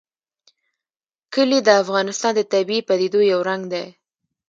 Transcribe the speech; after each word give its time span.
کلي 1.33 1.59
د 1.63 1.69
افغانستان 1.83 2.31
د 2.35 2.41
طبیعي 2.53 2.81
پدیدو 2.87 3.19
یو 3.31 3.39
رنګ 3.49 3.61
دی. 3.73 3.85